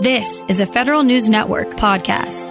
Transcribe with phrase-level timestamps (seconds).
[0.00, 2.46] This is a Federal News Network podcast.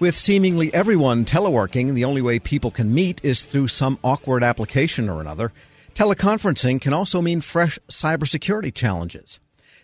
[0.00, 5.08] With seemingly everyone teleworking, the only way people can meet is through some awkward application
[5.08, 5.52] or another.
[5.94, 9.38] Teleconferencing can also mean fresh cybersecurity challenges.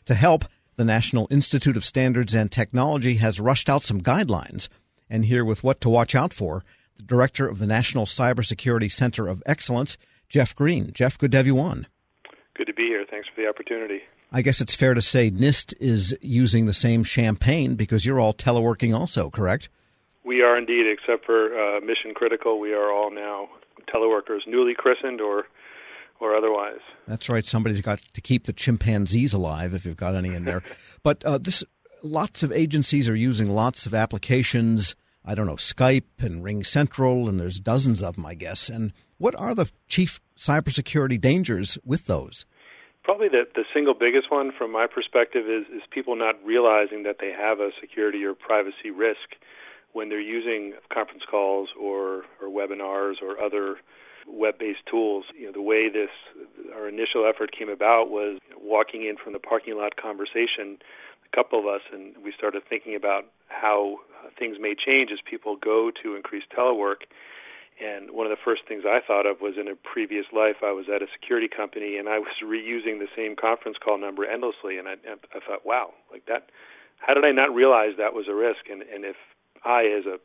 [0.06, 4.68] To help, the National Institute of Standards and Technology has rushed out some guidelines.
[5.08, 6.64] And here with what to watch out for,
[6.96, 9.98] the director of the National Cybersecurity Center of Excellence,
[10.28, 10.90] Jeff Greene.
[10.92, 11.86] Jeff, good to have you on.
[12.56, 13.04] Good to be here.
[13.08, 14.00] Thanks for the opportunity.
[14.32, 18.34] I guess it's fair to say NIST is using the same champagne because you're all
[18.34, 19.68] teleworking also, correct?
[20.24, 22.58] We are indeed, except for uh, mission critical.
[22.58, 23.48] We are all now
[23.92, 25.46] teleworkers, newly christened or
[26.18, 26.80] or otherwise.
[27.06, 27.44] That's right.
[27.44, 30.62] Somebody's got to keep the chimpanzees alive if you've got any in there.
[31.02, 31.62] but uh, this,
[32.02, 34.96] lots of agencies are using lots of applications.
[35.24, 38.68] I don't know, Skype and Ring Central, and there's dozens of them, I guess.
[38.68, 42.46] And what are the chief cybersecurity dangers with those?
[43.06, 47.18] Probably the, the single biggest one from my perspective is, is people not realizing that
[47.20, 49.38] they have a security or privacy risk
[49.92, 53.76] when they're using conference calls or, or webinars or other
[54.26, 55.24] web-based tools.
[55.38, 56.10] You know, the way this
[56.74, 60.76] our initial effort came about was walking in from the parking lot conversation,
[61.32, 63.98] a couple of us, and we started thinking about how
[64.36, 67.06] things may change as people go to increased telework.
[67.76, 70.72] And one of the first things I thought of was in a previous life, I
[70.72, 74.78] was at a security company and I was reusing the same conference call number endlessly.
[74.78, 74.94] And I,
[75.34, 76.48] I thought, wow, like that,
[76.98, 78.68] how did I not realize that was a risk?
[78.70, 79.16] And, and if
[79.64, 80.18] I, as a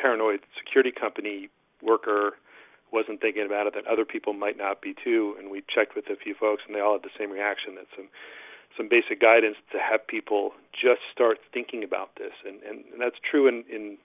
[0.00, 1.50] paranoid security company
[1.82, 2.34] worker,
[2.94, 5.34] wasn't thinking about it, that other people might not be too.
[5.38, 7.74] And we checked with a few folks, and they all had the same reaction.
[7.74, 8.08] That some
[8.76, 13.18] some basic guidance to have people just start thinking about this, and and, and that's
[13.18, 13.98] true in in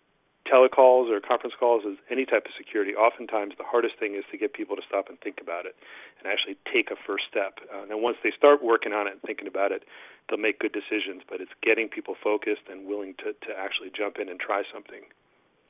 [0.51, 2.95] telecalls or conference calls is any type of security.
[2.95, 5.75] Oftentimes, the hardest thing is to get people to stop and think about it,
[6.17, 7.59] and actually take a first step.
[7.73, 9.83] Uh, and once they start working on it and thinking about it,
[10.27, 11.21] they'll make good decisions.
[11.29, 15.01] But it's getting people focused and willing to to actually jump in and try something.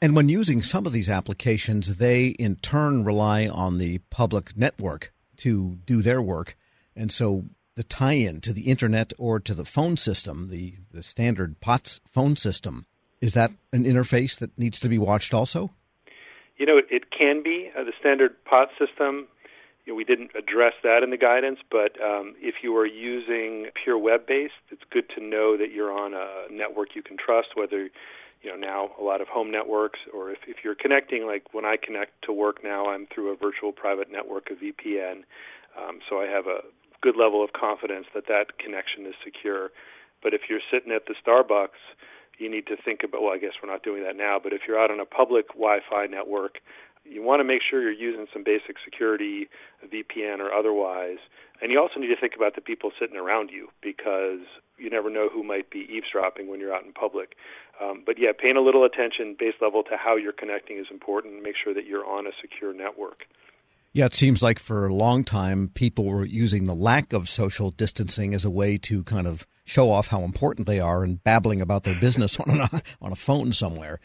[0.01, 5.11] And when using some of these applications, they in turn rely on the public network
[5.37, 6.57] to do their work.
[6.95, 11.03] And so the tie in to the internet or to the phone system, the, the
[11.03, 12.85] standard POTS phone system,
[13.21, 15.71] is that an interface that needs to be watched also?
[16.57, 17.71] You know, it, it can be.
[17.77, 19.27] Uh, the standard POTS system,
[19.85, 23.67] you know, we didn't address that in the guidance, but um, if you are using
[23.81, 27.49] pure web based, it's good to know that you're on a network you can trust,
[27.55, 27.89] whether
[28.41, 31.65] you know now a lot of home networks or if, if you're connecting like when
[31.65, 35.23] i connect to work now i'm through a virtual private network a vpn
[35.77, 36.59] um, so i have a
[37.01, 39.71] good level of confidence that that connection is secure
[40.23, 41.79] but if you're sitting at the starbucks
[42.39, 44.61] you need to think about well i guess we're not doing that now but if
[44.67, 46.59] you're out on a public wi-fi network
[47.05, 49.47] you want to make sure you're using some basic security
[49.93, 51.19] vpn or otherwise
[51.61, 54.47] and you also need to think about the people sitting around you because
[54.77, 57.35] you never know who might be eavesdropping when you're out in public.
[57.81, 61.43] Um, but yeah, paying a little attention base level to how you're connecting is important.
[61.43, 63.27] Make sure that you're on a secure network.
[63.91, 67.71] Yeah, it seems like for a long time people were using the lack of social
[67.71, 71.59] distancing as a way to kind of show off how important they are and babbling
[71.59, 73.99] about their business on a, on a phone somewhere.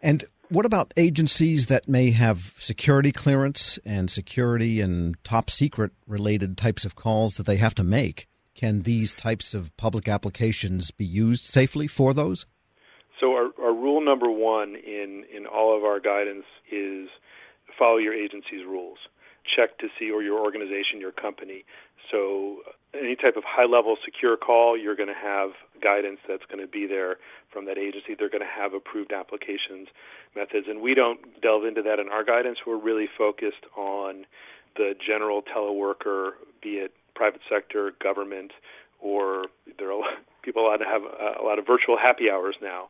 [0.00, 6.56] And what about agencies that may have security clearance and security and top secret related
[6.56, 8.28] types of calls that they have to make?
[8.54, 12.46] Can these types of public applications be used safely for those?
[13.20, 17.08] So, our, our rule number one in, in all of our guidance is
[17.78, 18.98] follow your agency's rules.
[19.44, 21.64] Check to see, or your organization, your company.
[22.10, 22.58] So,
[22.94, 25.50] any type of high level secure call, you're going to have
[25.82, 27.16] guidance that's going to be there
[27.52, 28.14] from that agency.
[28.18, 29.88] They're going to have approved applications
[30.34, 30.66] methods.
[30.68, 32.58] And we don't delve into that in our guidance.
[32.66, 34.24] We're really focused on
[34.76, 38.52] the general teleworker, be it private sector, government,
[39.00, 39.46] or
[39.78, 40.02] there are
[40.42, 42.88] people allowed to have a lot of virtual happy hours now.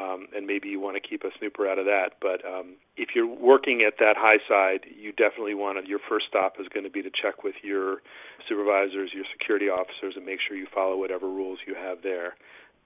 [0.00, 2.12] Um, and maybe you want to keep a snooper out of that.
[2.22, 5.88] But um, if you're working at that high side, you definitely want to.
[5.88, 8.00] Your first stop is going to be to check with your
[8.48, 12.34] supervisors, your security officers, and make sure you follow whatever rules you have there.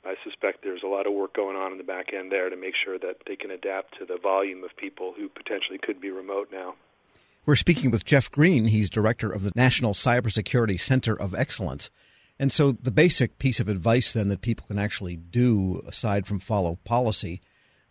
[0.04, 2.56] I suspect there's a lot of work going on in the back end there to
[2.56, 6.10] make sure that they can adapt to the volume of people who potentially could be
[6.10, 6.74] remote now.
[7.46, 8.66] We're speaking with Jeff Greene.
[8.66, 11.90] He's director of the National Cybersecurity Center of Excellence.
[12.38, 16.40] And so, the basic piece of advice then that people can actually do, aside from
[16.40, 17.40] follow policy,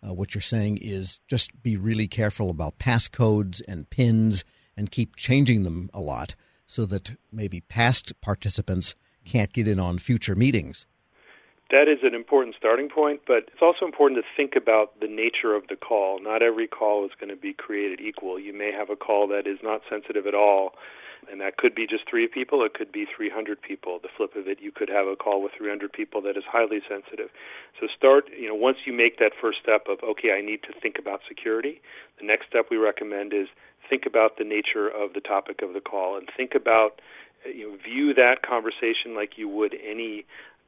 [0.06, 4.44] uh, what you're saying is just be really careful about passcodes and pins
[4.76, 6.34] and keep changing them a lot
[6.66, 8.94] so that maybe past participants
[9.24, 10.86] can't get in on future meetings
[11.74, 15.56] that is an important starting point, but it's also important to think about the nature
[15.58, 16.22] of the call.
[16.22, 18.38] Not every call is going to be created equal.
[18.38, 20.74] You may have a call that is not sensitive at all,
[21.30, 23.98] And that could be just three people, it could be 300 people.
[24.02, 26.80] The flip of it, you could have a call with 300 people that is highly
[26.88, 27.30] sensitive.
[27.80, 30.72] So start, you know, once you make that first step of, okay, I need to
[30.80, 31.80] think about security,
[32.18, 33.48] the next step we recommend is
[33.88, 37.00] think about the nature of the topic of the call and think about,
[37.44, 40.24] you know, view that conversation like you would any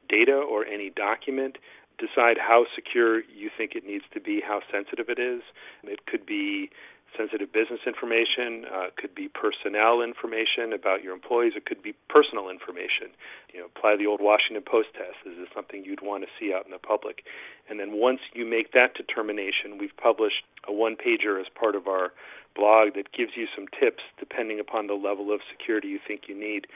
[0.07, 1.57] data or any document
[1.97, 5.41] decide how secure you think it needs to be, how sensitive it is.
[5.83, 6.69] It could be
[7.17, 12.49] sensitive business information, uh, could be personnel information about your employees, it could be personal
[12.49, 13.09] information.
[13.53, 15.17] You know, apply the old Washington Post test.
[15.25, 17.23] Is this something you'd want to see out in the public?
[17.69, 21.87] And then once you make that determination, we've published a one pager as part of
[21.87, 22.13] our
[22.55, 26.37] blog that gives you some tips depending upon the level of security you think you
[26.37, 26.67] need.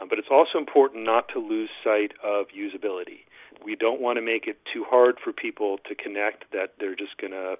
[0.00, 3.26] Uh, but it's also important not to lose sight of usability.
[3.64, 7.16] We don't want to make it too hard for people to connect that they're just
[7.18, 7.56] going to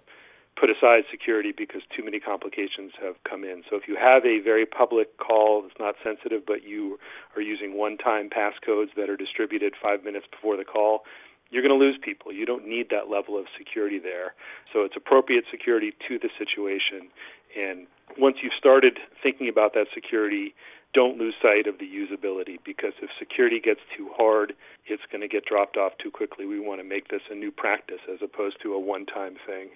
[0.58, 3.62] put aside security because too many complications have come in.
[3.70, 6.98] So if you have a very public call that's not sensitive, but you
[7.36, 11.04] are using one-time passcodes that are distributed five minutes before the call,
[11.50, 12.32] you're going to lose people.
[12.32, 14.34] You don't need that level of security there.
[14.72, 17.08] So it's appropriate security to the situation.
[17.56, 17.86] And
[18.18, 20.54] once you've started thinking about that security,
[20.92, 24.54] don't lose sight of the usability because if security gets too hard,
[24.86, 26.44] it's going to get dropped off too quickly.
[26.46, 29.68] We want to make this a new practice as opposed to a one time thing.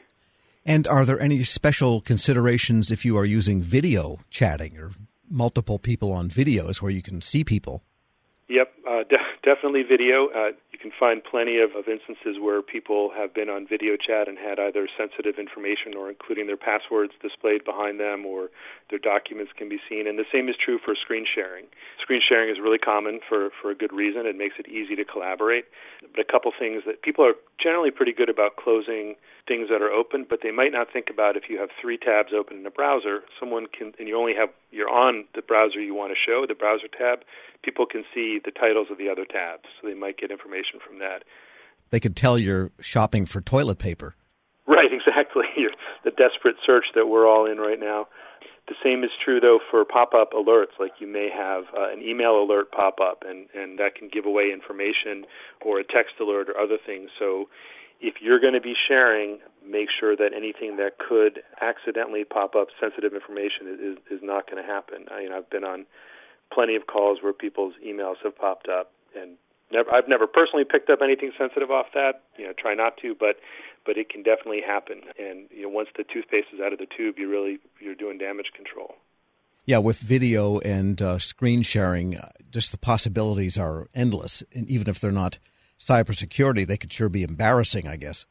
[0.64, 4.92] And are there any special considerations if you are using video chatting or
[5.28, 7.82] multiple people on videos where you can see people?
[8.48, 10.28] Yep, uh, de- definitely video.
[10.28, 14.28] Uh, you can find plenty of, of instances where people have been on video chat
[14.28, 18.50] and had either sensitive information or including their passwords displayed behind them or
[18.90, 20.06] their documents can be seen.
[20.06, 21.64] And the same is true for screen sharing.
[22.00, 24.26] Screen sharing is really common for, for a good reason.
[24.26, 25.64] It makes it easy to collaborate.
[26.14, 29.16] But a couple things that people are generally pretty good about closing
[29.46, 32.30] things that are open, but they might not think about if you have three tabs
[32.36, 35.94] open in a browser, someone can, and you only have, you're on the browser you
[35.94, 37.20] want to show, the browser tab,
[37.62, 40.98] people can see the titles of the other tabs, so they might get information from
[41.00, 41.24] that.
[41.90, 44.14] They could tell you're shopping for toilet paper.
[44.66, 45.44] Right, exactly.
[46.04, 48.06] the desperate search that we're all in right now.
[48.68, 50.78] The same is true though for pop-up alerts.
[50.78, 54.24] Like you may have uh, an email alert pop up, and and that can give
[54.24, 55.26] away information,
[55.60, 57.10] or a text alert, or other things.
[57.18, 57.48] So
[58.02, 62.68] if you're going to be sharing, make sure that anything that could accidentally pop up
[62.78, 65.06] sensitive information is is not going to happen.
[65.10, 65.86] I mean, I've been on
[66.52, 69.38] plenty of calls where people's emails have popped up, and
[69.70, 72.22] never I've never personally picked up anything sensitive off that.
[72.36, 73.36] You know, try not to, but
[73.86, 75.02] but it can definitely happen.
[75.18, 78.18] And you know, once the toothpaste is out of the tube, you really you're doing
[78.18, 78.96] damage control.
[79.64, 84.42] Yeah, with video and uh, screen sharing, uh, just the possibilities are endless.
[84.52, 85.38] And even if they're not
[85.84, 88.26] cybersecurity, they could sure be embarrassing, I guess.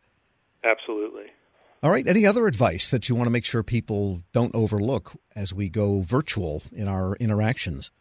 [0.64, 1.26] Absolutely.
[1.84, 2.08] All right.
[2.08, 6.02] Any other advice that you want to make sure people don't overlook as we go
[6.02, 7.92] virtual in our interactions?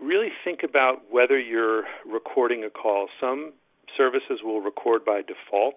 [0.00, 3.08] Really think about whether you're recording a call.
[3.20, 3.52] Some
[3.96, 5.74] services will record by default,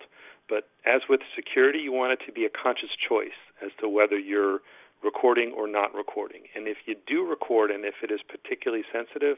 [0.48, 4.18] but as with security, you want it to be a conscious choice as to whether
[4.18, 4.60] you're
[5.04, 6.44] recording or not recording.
[6.56, 9.38] And if you do record and if it is particularly sensitive,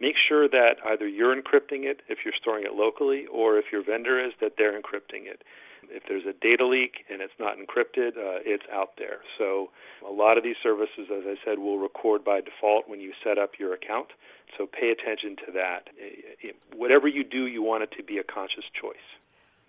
[0.00, 3.84] make sure that either you're encrypting it if you're storing it locally or if your
[3.84, 5.42] vendor is that they're encrypting it.
[5.88, 9.20] If there's a data leak and it's not encrypted, uh, it's out there.
[9.38, 9.70] So
[10.06, 13.38] a lot of these services, as I said, will record by default when you set
[13.38, 14.08] up your account.
[14.58, 15.88] So pay attention to that.
[16.74, 18.96] Whatever you do, you want it to be a conscious choice.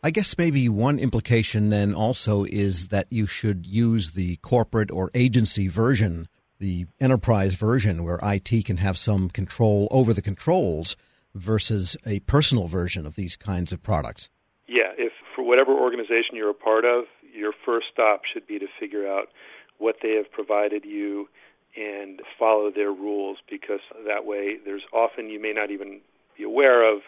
[0.04, 5.10] I guess maybe one implication then also is that you should use the corporate or
[5.14, 6.28] agency version
[6.60, 10.96] the enterprise version where IT can have some control over the controls
[11.36, 14.30] versus a personal version of these kinds of products?
[14.68, 18.68] Yeah, if for whatever organization you're a part of, your first stop should be to
[18.80, 19.30] figure out
[19.78, 21.30] what they have provided you
[21.76, 26.02] and follow their rules because that way there's often you may not even
[26.36, 27.02] be aware of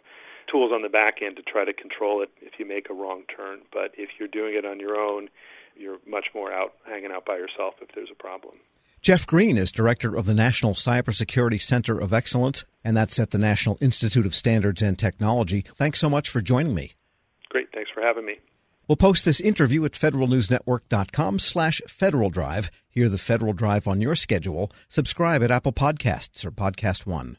[0.52, 3.24] tools on the back end to try to control it if you make a wrong
[3.36, 3.60] turn.
[3.72, 5.30] But if you're doing it on your own,
[5.76, 8.56] you're much more out hanging out by yourself if there's a problem.
[9.02, 13.38] Jeff Greene is director of the National Cybersecurity Center of Excellence, and that's at the
[13.38, 15.64] National Institute of Standards and Technology.
[15.76, 16.92] Thanks so much for joining me.
[17.50, 17.70] Great.
[17.74, 18.40] Thanks for having me.
[18.88, 22.72] We'll post this interview at federalnewsnetwork.com slash Federal Drive.
[22.90, 24.72] Hear the Federal Drive on your schedule.
[24.90, 27.38] Subscribe at Apple Podcasts or Podcast One.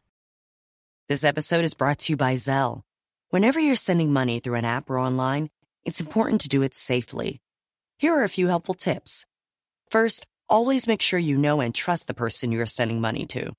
[1.09, 2.83] This episode is brought to you by Zelle.
[3.31, 5.51] Whenever you're sending money through an app or online,
[5.85, 7.41] it's important to do it safely.
[7.99, 9.27] Here are a few helpful tips.
[9.91, 13.55] First, always make sure you know and trust the person you are sending money to.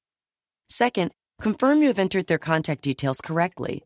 [0.70, 3.84] Second, confirm you have entered their contact details correctly.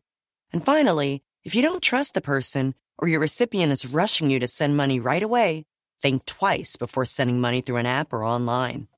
[0.52, 4.46] And finally, if you don't trust the person or your recipient is rushing you to
[4.46, 5.64] send money right away,
[6.02, 8.88] think twice before sending money through an app or online.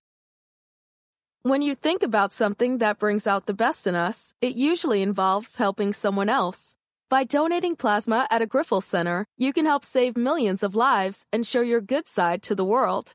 [1.42, 5.56] When you think about something that brings out the best in us, it usually involves
[5.56, 6.74] helping someone else.
[7.08, 11.46] By donating plasma at a Grifols Center, you can help save millions of lives and
[11.46, 13.14] show your good side to the world.